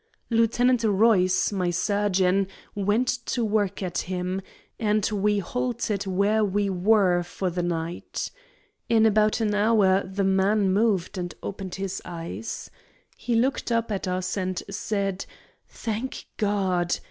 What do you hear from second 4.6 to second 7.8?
and we halted where we were for the